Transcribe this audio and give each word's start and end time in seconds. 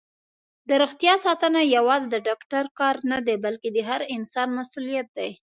دروغتیا 0.69 1.13
ساتنه 1.25 1.59
یوازې 1.75 2.07
د 2.11 2.15
ډاکټر 2.27 2.65
کار 2.79 2.95
نه 3.11 3.19
دی، 3.25 3.35
بلکې 3.45 3.69
د 3.73 3.77
هر 3.89 4.01
انسان 4.15 4.47
مسؤلیت 4.59 5.07
دی. 5.17 5.31